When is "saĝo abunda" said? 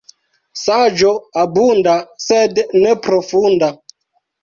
0.61-1.95